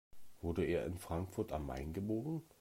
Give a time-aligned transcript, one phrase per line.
[0.39, 2.41] Wurde er in Frankfurt am Main geboren?